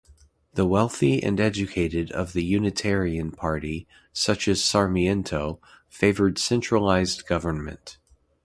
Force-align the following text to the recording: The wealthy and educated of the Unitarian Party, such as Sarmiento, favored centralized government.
The 0.55 0.65
wealthy 0.65 1.21
and 1.21 1.39
educated 1.39 2.11
of 2.13 2.33
the 2.33 2.43
Unitarian 2.43 3.31
Party, 3.31 3.85
such 4.11 4.47
as 4.47 4.63
Sarmiento, 4.63 5.59
favored 5.89 6.39
centralized 6.39 7.27
government. 7.27 7.99